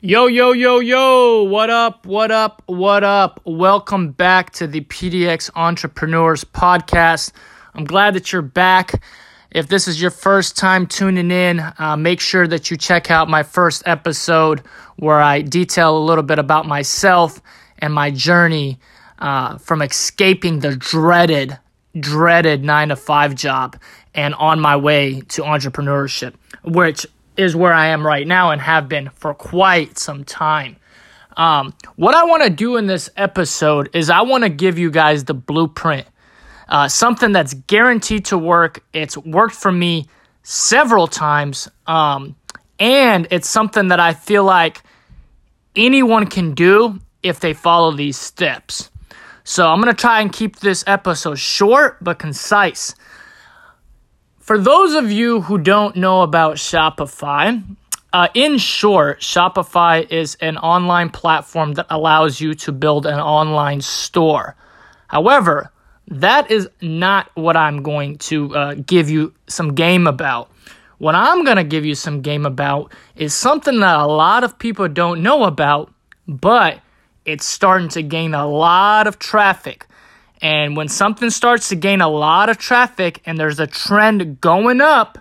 [0.00, 3.40] Yo, yo, yo, yo, what up, what up, what up?
[3.44, 7.32] Welcome back to the PDX Entrepreneurs Podcast.
[7.74, 9.02] I'm glad that you're back.
[9.50, 13.28] If this is your first time tuning in, uh, make sure that you check out
[13.28, 14.60] my first episode
[14.98, 17.42] where I detail a little bit about myself
[17.80, 18.78] and my journey
[19.18, 21.58] uh, from escaping the dreaded,
[21.98, 23.76] dreaded nine to five job
[24.14, 27.04] and on my way to entrepreneurship, which
[27.38, 30.76] is where I am right now and have been for quite some time.
[31.36, 34.90] Um, what I want to do in this episode is I want to give you
[34.90, 36.06] guys the blueprint,
[36.68, 38.84] uh, something that's guaranteed to work.
[38.92, 40.08] It's worked for me
[40.42, 42.34] several times, um,
[42.80, 44.82] and it's something that I feel like
[45.76, 48.90] anyone can do if they follow these steps.
[49.44, 52.96] So I'm going to try and keep this episode short but concise.
[54.48, 57.62] For those of you who don't know about Shopify,
[58.14, 63.82] uh, in short, Shopify is an online platform that allows you to build an online
[63.82, 64.56] store.
[65.08, 65.70] However,
[66.06, 70.50] that is not what I'm going to uh, give you some game about.
[70.96, 74.58] What I'm going to give you some game about is something that a lot of
[74.58, 75.92] people don't know about,
[76.26, 76.80] but
[77.26, 79.86] it's starting to gain a lot of traffic.
[80.40, 84.80] And when something starts to gain a lot of traffic and there's a trend going
[84.80, 85.18] up,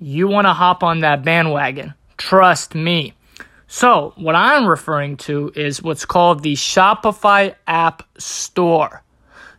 [0.00, 1.94] you want to hop on that bandwagon.
[2.16, 3.14] Trust me.
[3.66, 9.02] So, what I'm referring to is what's called the Shopify App Store.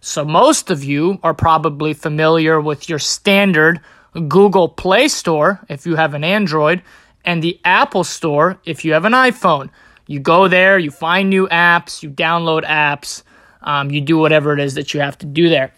[0.01, 3.81] So, most of you are probably familiar with your standard
[4.27, 6.81] Google Play Store if you have an Android
[7.23, 9.69] and the Apple Store if you have an iPhone.
[10.07, 13.21] You go there, you find new apps, you download apps,
[13.61, 15.73] um, you do whatever it is that you have to do there.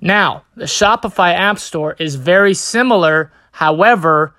[0.00, 3.32] Now, the Shopify App Store is very similar.
[3.52, 4.34] However,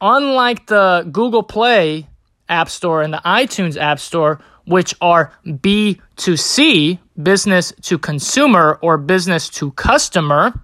[0.00, 2.08] unlike the Google Play
[2.48, 9.48] App Store and the iTunes App Store, which are B2C, business to consumer or business
[9.50, 10.58] to customer,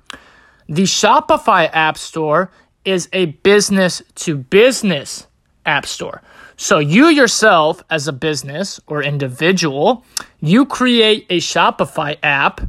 [0.68, 2.50] the Shopify App Store
[2.84, 5.26] is a business to business
[5.66, 6.22] app store.
[6.62, 10.04] So you yourself as a business or individual,
[10.38, 12.60] you create a Shopify app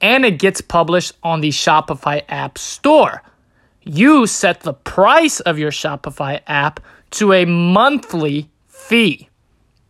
[0.00, 3.24] and it gets published on the Shopify app store.
[3.82, 6.78] You set the price of your Shopify app
[7.18, 9.28] to a monthly fee.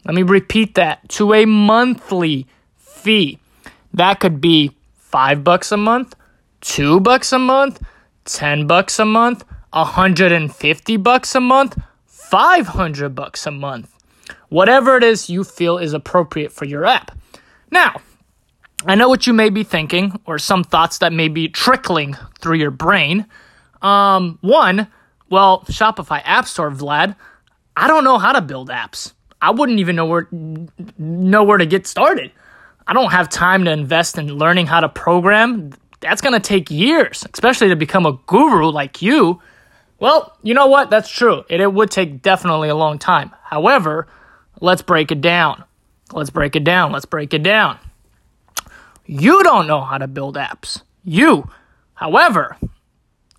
[0.07, 2.47] Let me repeat that to a monthly
[2.79, 3.39] fee.
[3.93, 6.17] That could be five bucks a month,
[6.63, 7.83] two bucks a month,
[8.25, 11.77] 10 bucks a month, 150 bucks a month,
[12.35, 13.97] 500 bucks a month.
[14.49, 17.17] Whatever it is you feel is appropriate for your app.
[17.71, 18.01] Now,
[18.85, 22.57] I know what you may be thinking, or some thoughts that may be trickling through
[22.57, 23.27] your brain.
[23.83, 24.89] Um, one,
[25.31, 27.15] well, Shopify App Store, Vlad,
[27.77, 29.13] I don't know how to build apps.
[29.41, 30.27] I wouldn't even know where
[30.99, 32.33] know where to get started.
[32.89, 35.71] I don't have time to invest in learning how to program.
[36.01, 39.41] That's going to take years, especially to become a guru like you.
[40.05, 40.91] Well, you know what?
[40.91, 41.47] That's true.
[41.49, 43.31] It, it would take definitely a long time.
[43.43, 44.07] However,
[44.61, 45.65] let's break it down.
[46.13, 46.93] Let's break it down.
[46.93, 47.79] Let's break it down.
[49.07, 50.83] You don't know how to build apps.
[51.05, 51.49] You.
[51.95, 52.59] However,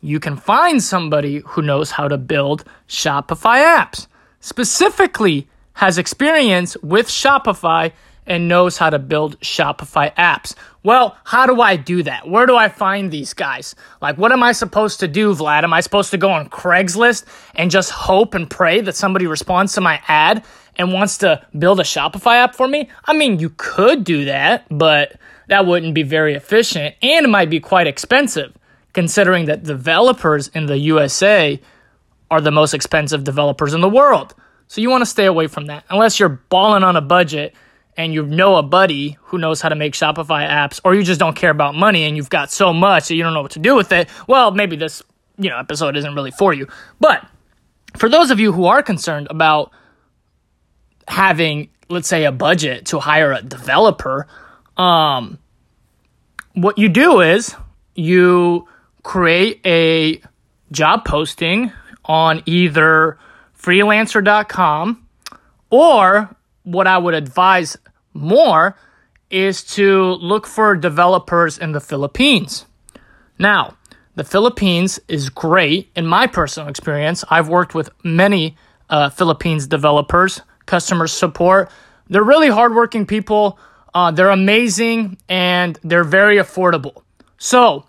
[0.02, 4.08] you can find somebody who knows how to build Shopify apps,
[4.40, 7.92] specifically has experience with Shopify
[8.26, 10.56] and knows how to build Shopify apps.
[10.85, 12.29] Well, how do I do that?
[12.29, 13.73] Where do I find these guys?
[14.03, 15.63] Like, what am I supposed to do, Vlad?
[15.63, 17.25] Am I supposed to go on Craigslist
[17.56, 21.79] and just hope and pray that somebody responds to my ad and wants to build
[21.79, 22.88] a Shopify app for me?
[23.06, 27.50] I mean, you could do that, but that wouldn't be very efficient and it might
[27.50, 28.56] be quite expensive
[28.94, 31.59] considering that developers in the USA
[32.29, 34.35] are the most expensive developers in the world.
[34.67, 37.56] So you want to stay away from that unless you're balling on a budget
[37.97, 41.19] and you know a buddy who knows how to make Shopify apps, or you just
[41.19, 43.59] don't care about money and you've got so much that you don't know what to
[43.59, 45.01] do with it, well, maybe this
[45.38, 46.67] you know episode isn't really for you.
[47.00, 47.25] But
[47.97, 49.72] for those of you who are concerned about
[51.07, 54.28] having, let's say, a budget to hire a developer,
[54.78, 55.40] um,
[56.53, 57.55] what you do is
[57.96, 58.67] you
[59.03, 60.22] create a
[60.72, 61.72] job posting
[62.05, 63.17] on either
[63.58, 65.08] freelancer.com
[65.70, 66.34] or
[66.66, 67.78] what I would advise
[68.14, 68.76] more
[69.29, 72.66] is to look for developers in the Philippines.
[73.40, 73.78] Now,
[74.16, 77.23] the Philippines is great in my personal experience.
[77.29, 78.56] I've worked with many
[78.90, 81.70] uh, Philippines developers, customer support.
[82.09, 83.59] They're really hardworking people.
[83.94, 87.03] Uh, they're amazing and they're very affordable.
[87.38, 87.85] So,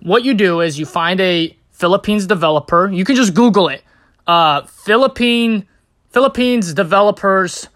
[0.00, 2.90] what you do is you find a Philippines developer.
[2.90, 3.82] You can just Google it.
[4.26, 5.66] Uh, Philippine
[6.10, 7.68] Philippines developers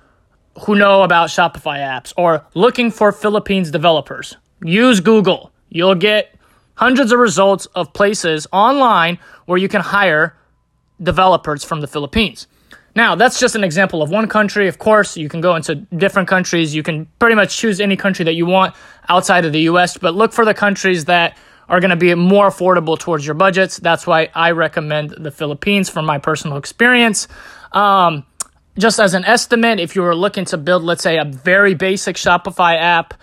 [0.60, 4.36] who know about Shopify apps or looking for Philippines developers.
[4.62, 5.52] Use Google.
[5.68, 6.34] You'll get
[6.76, 10.36] hundreds of results of places online where you can hire
[11.02, 12.46] developers from the Philippines.
[12.96, 14.68] Now, that's just an example of one country.
[14.68, 16.74] Of course, you can go into different countries.
[16.74, 18.74] You can pretty much choose any country that you want
[19.08, 21.36] outside of the US, but look for the countries that
[21.68, 23.78] are going to be more affordable towards your budgets.
[23.78, 27.26] That's why I recommend the Philippines from my personal experience.
[27.72, 28.24] Um,
[28.78, 32.16] just as an estimate, if you were looking to build, let's say, a very basic
[32.16, 33.14] Shopify app,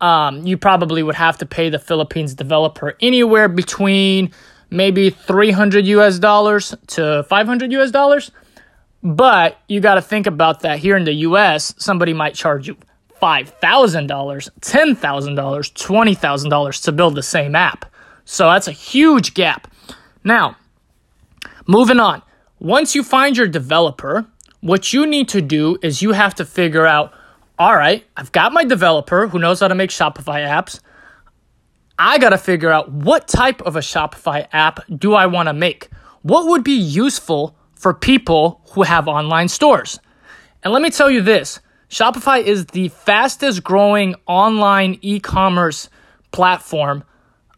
[0.00, 4.30] um, you probably would have to pay the Philippines developer anywhere between
[4.70, 8.30] maybe 300 US dollars to 500 US dollars.
[9.02, 12.76] But you got to think about that here in the US, somebody might charge you
[13.20, 13.50] $5,000,
[14.08, 17.84] $10,000, $20,000 to build the same app.
[18.24, 19.72] So that's a huge gap.
[20.22, 20.56] Now,
[21.66, 22.22] moving on.
[22.60, 24.26] Once you find your developer,
[24.60, 27.12] what you need to do is you have to figure out
[27.58, 30.78] all right, I've got my developer who knows how to make Shopify apps.
[31.98, 35.52] I got to figure out what type of a Shopify app do I want to
[35.52, 35.88] make?
[36.22, 39.98] What would be useful for people who have online stores?
[40.62, 41.58] And let me tell you this
[41.90, 45.90] Shopify is the fastest growing online e commerce
[46.30, 47.02] platform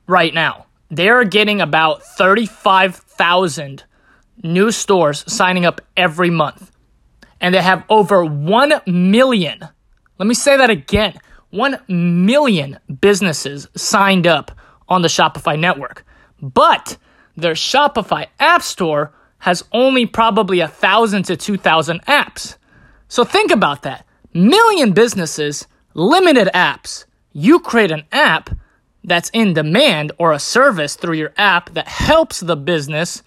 [0.07, 0.65] right now.
[0.91, 3.85] They are getting about 35,000
[4.43, 6.71] new stores signing up every month.
[7.41, 9.67] And they have over 1 million,
[10.19, 11.19] let me say that again
[11.51, 14.53] 1 million businesses signed up
[14.89, 16.05] on the Shopify network.
[16.41, 16.97] But
[17.37, 22.57] their Shopify App Store has only probably a 1,000 to 2,000 apps.
[23.09, 24.07] So think about that.
[24.33, 27.05] Million businesses, limited apps.
[27.33, 28.51] You create an app
[29.03, 33.23] that's in demand or a service through your app that helps the business,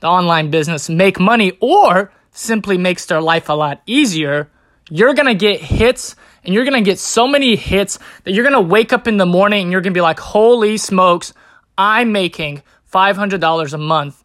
[0.00, 4.50] the online business, make money or simply makes their life a lot easier,
[4.90, 8.92] you're gonna get hits and you're gonna get so many hits that you're gonna wake
[8.92, 11.32] up in the morning and you're gonna be like, holy smokes,
[11.76, 12.62] I'm making
[12.92, 14.24] $500 a month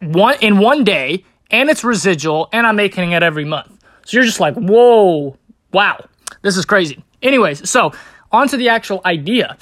[0.00, 3.78] one in one day and it's residual and I'm making it every month.
[4.04, 5.36] So you're just like, whoa,
[5.72, 6.04] wow,
[6.42, 7.02] this is crazy.
[7.22, 7.92] Anyways, so
[8.32, 9.56] on to the actual idea.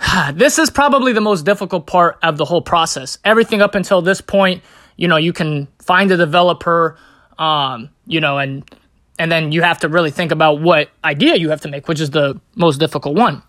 [0.32, 3.18] This is probably the most difficult part of the whole process.
[3.22, 4.62] Everything up until this point,
[5.00, 6.98] you know, you can find a developer,
[7.38, 8.62] um, you know, and
[9.18, 12.00] and then you have to really think about what idea you have to make, which
[12.00, 13.42] is the most difficult one.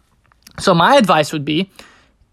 [0.60, 1.70] So my advice would be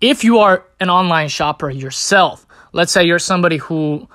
[0.00, 4.08] if you are an online shopper yourself, let's say you're somebody who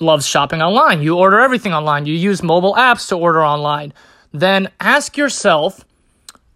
[0.00, 3.92] loves shopping online, you order everything online, you use mobile apps to order online,
[4.32, 5.84] then ask yourself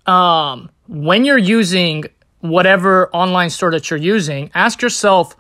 [0.07, 2.05] um, when you're using
[2.41, 5.37] whatever online store that you're using, ask yourself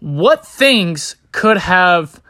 [0.00, 2.22] what things could have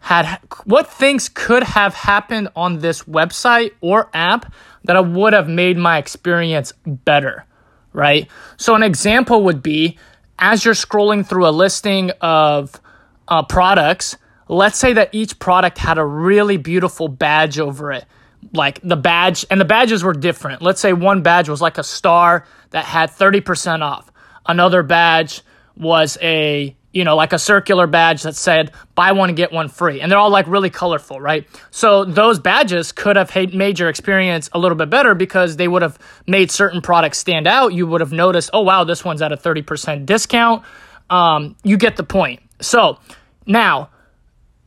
[0.00, 4.52] had what things could have happened on this website or app
[4.84, 7.44] that would have made my experience better,
[7.92, 8.28] right?
[8.56, 9.98] So an example would be
[10.38, 12.80] as you're scrolling through a listing of
[13.28, 14.16] uh, products,
[14.48, 18.04] let's say that each product had a really beautiful badge over it
[18.52, 20.62] like the badge and the badges were different.
[20.62, 24.10] Let's say one badge was like a star that had 30% off.
[24.46, 25.42] Another badge
[25.76, 29.68] was a, you know, like a circular badge that said buy one and get one
[29.68, 30.00] free.
[30.00, 31.46] And they're all like really colorful, right?
[31.70, 35.82] So those badges could have made your experience a little bit better because they would
[35.82, 37.72] have made certain products stand out.
[37.72, 40.64] You would have noticed, oh wow, this one's at a 30% discount.
[41.08, 42.40] Um, you get the point.
[42.60, 42.98] So
[43.46, 43.90] now,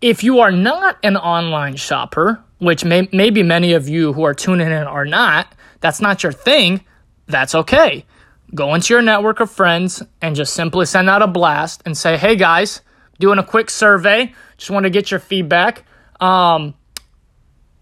[0.01, 4.33] if you are not an online shopper, which may, maybe many of you who are
[4.33, 5.47] tuning in are not,
[5.79, 6.83] that's not your thing,
[7.27, 8.05] that's okay.
[8.53, 12.17] Go into your network of friends and just simply send out a blast and say,
[12.17, 12.81] hey guys,
[13.19, 15.83] doing a quick survey, just want to get your feedback.
[16.19, 16.75] Um,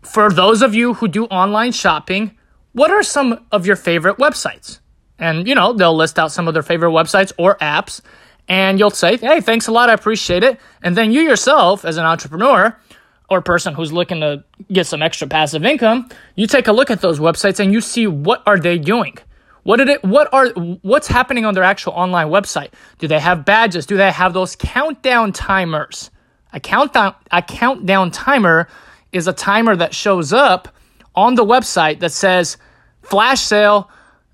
[0.01, 2.37] for those of you who do online shopping,
[2.71, 4.79] what are some of your favorite websites?
[5.19, 8.01] And, you know, they'll list out some of their favorite websites or apps.
[8.47, 9.89] And you'll say, hey, thanks a lot.
[9.89, 10.59] I appreciate it.
[10.81, 12.77] And then you yourself, as an entrepreneur,
[13.29, 17.01] or person who's looking to get some extra passive income, you take a look at
[17.01, 19.17] those websites and you see what are they doing?
[19.63, 20.49] What did it what are
[20.81, 22.69] what's happening on their actual online website?
[22.99, 23.85] Do they have badges?
[23.85, 26.11] Do they have those countdown timers?
[26.51, 28.67] A countdown a countdown timer
[29.11, 30.67] is a timer that shows up
[31.15, 32.57] on the website that says
[33.01, 33.89] flash sale.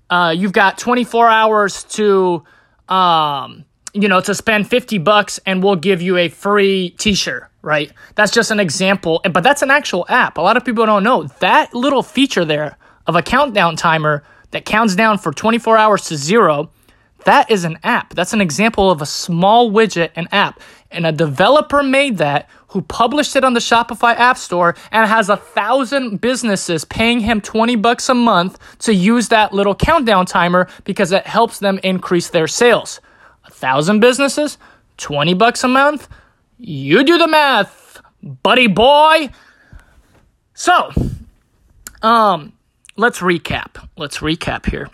[0.08, 2.42] Uh, you've got 24 hours to
[2.88, 7.92] um, you know to spend 50 bucks and we'll give you a free t-shirt right?
[8.14, 10.38] That's just an example, but that's an actual app.
[10.38, 14.64] A lot of people don't know that little feature there of a countdown timer that
[14.64, 16.70] counts down for 24 hours to zero.
[17.24, 18.14] That is an app.
[18.14, 20.60] That's an example of a small widget, an app.
[20.90, 25.28] And a developer made that who published it on the Shopify App Store and has
[25.28, 30.68] a thousand businesses paying him 20 bucks a month to use that little countdown timer
[30.84, 33.00] because it helps them increase their sales.
[33.44, 34.56] A thousand businesses,
[34.98, 36.08] 20 bucks a month.
[36.58, 39.30] You do the math, buddy boy.
[40.54, 40.92] So,
[42.02, 42.52] um,
[43.00, 43.88] let's recap.
[43.96, 44.90] Let's recap here.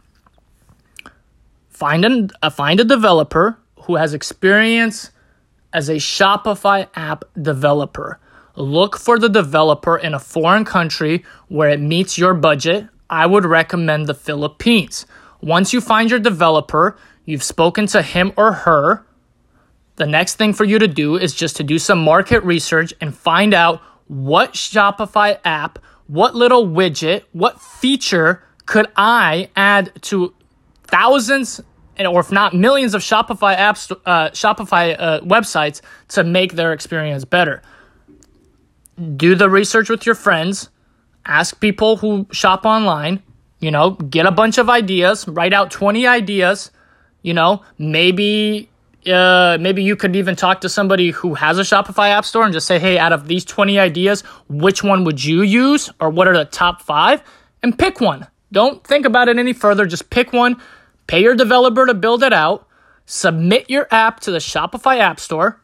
[1.69, 5.11] Find a, uh, find a developer who has experience
[5.73, 8.21] as a Shopify app developer.
[8.55, 12.89] Look for the developer in a foreign country where it meets your budget.
[13.11, 15.05] I would recommend the Philippines.
[15.43, 19.05] Once you find your developer, you've spoken to him or her.
[19.97, 23.15] The next thing for you to do is just to do some market research and
[23.15, 30.35] find out what Shopify app, what little widget, what feature could I add to
[30.85, 31.61] thousands
[31.99, 37.25] or if not millions of Shopify apps, uh, Shopify uh, websites to make their experience
[37.25, 37.63] better.
[39.17, 40.69] Do the research with your friends.
[41.25, 43.23] Ask people who shop online.
[43.61, 45.27] You know, get a bunch of ideas.
[45.27, 46.71] Write out twenty ideas.
[47.23, 48.69] You know, maybe
[49.07, 52.53] uh, maybe you could even talk to somebody who has a Shopify app store and
[52.53, 56.29] just say, hey, out of these 20 ideas, which one would you use or what
[56.29, 57.23] are the top five?
[57.63, 58.27] And pick one.
[58.53, 59.87] Don't think about it any further.
[59.87, 60.61] Just pick one
[61.07, 62.67] pay your developer to build it out,
[63.05, 65.61] submit your app to the Shopify App Store,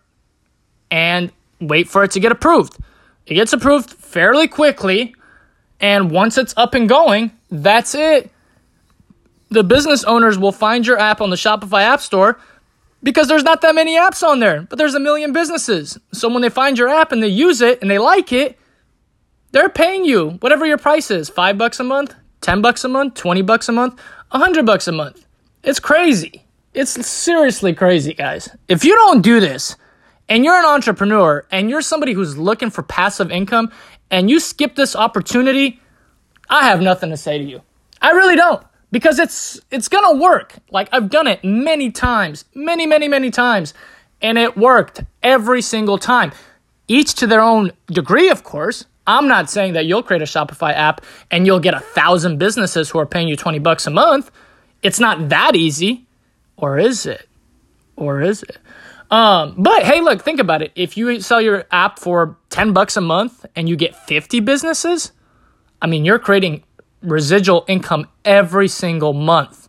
[0.91, 2.77] and wait for it to get approved.
[3.27, 5.15] It gets approved fairly quickly,
[5.81, 8.31] and once it's up and going, that's it.
[9.51, 12.39] The business owners will find your app on the Shopify App Store
[13.03, 15.99] because there's not that many apps on there, but there's a million businesses.
[16.13, 18.59] So when they find your app and they use it and they like it,
[19.51, 23.15] they're paying you whatever your price is 5 bucks a month, 10 bucks a month,
[23.15, 25.27] 20 bucks a month, 100 bucks a month.
[25.63, 26.45] It's crazy.
[26.75, 28.49] It's seriously crazy, guys.
[28.69, 29.77] If you don't do this
[30.29, 33.71] and you're an entrepreneur and you're somebody who's looking for passive income
[34.11, 35.81] and you skip this opportunity,
[36.49, 37.61] I have nothing to say to you.
[38.01, 40.55] I really don't because it's it's to work.
[40.71, 43.75] Like I've done it many times, many many many times
[44.23, 46.33] and it worked every single time.
[46.89, 48.85] Each to their own degree, of course.
[49.07, 52.89] I'm not saying that you'll create a Shopify app and you'll get a thousand businesses
[52.89, 54.31] who are paying you 20 bucks a month.
[54.83, 56.07] It's not that easy,
[56.57, 57.29] or is it?
[57.97, 58.59] Or is it?
[59.11, 60.73] Um, but hey, look, think about it.
[60.75, 65.13] If you sell your app for 10 bucks a month and you get 50 businesses,
[65.81, 66.63] I mean, you're creating
[67.03, 69.69] residual income every single month.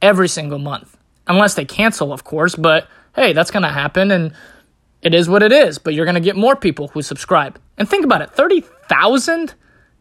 [0.00, 0.96] Every single month.
[1.26, 4.34] Unless they cancel, of course, but hey, that's going to happen and
[5.02, 7.58] it is what it is, but you're going to get more people who subscribe.
[7.76, 9.54] And think about it 30,000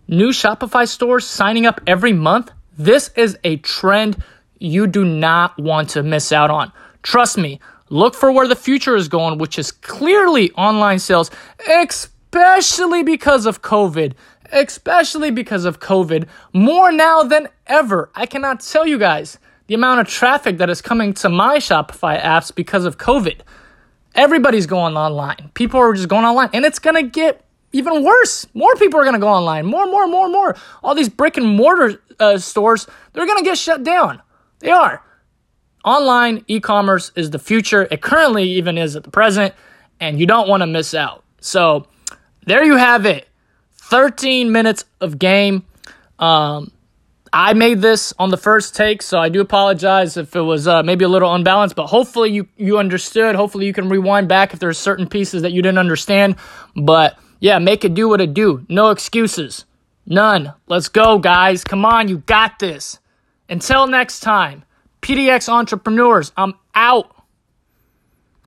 [0.07, 2.51] new Shopify stores signing up every month.
[2.77, 4.23] This is a trend
[4.59, 6.71] you do not want to miss out on.
[7.03, 11.29] Trust me, look for where the future is going, which is clearly online sales,
[11.67, 14.13] especially because of COVID.
[14.53, 18.11] Especially because of COVID, more now than ever.
[18.13, 22.21] I cannot tell you guys the amount of traffic that is coming to my Shopify
[22.21, 23.41] apps because of COVID.
[24.13, 25.49] Everybody's going online.
[25.55, 28.45] People are just going online, and it's going to get even worse.
[28.53, 29.65] More people are going to go online.
[29.65, 30.55] More, more, more, more.
[30.83, 34.21] All these brick and mortar uh, stores, they're going to get shut down.
[34.59, 35.03] They are.
[35.83, 37.87] Online e commerce is the future.
[37.89, 39.55] It currently even is at the present,
[39.99, 41.23] and you don't want to miss out.
[41.41, 41.87] So
[42.45, 43.27] there you have it
[43.93, 45.61] 13 minutes of game.
[46.17, 46.71] Um,
[47.31, 50.81] I made this on the first take, so I do apologize if it was uh,
[50.81, 53.35] maybe a little unbalanced, but hopefully you, you understood.
[53.35, 56.37] Hopefully you can rewind back if there's certain pieces that you didn't understand.
[56.75, 58.65] But yeah, make it do what it do.
[58.67, 59.65] No excuses.
[60.07, 60.53] None.
[60.65, 61.63] Let's go, guys.
[61.63, 62.97] Come on, you got this.
[63.47, 64.63] Until next time,
[65.03, 67.12] PDX entrepreneurs, I'm out.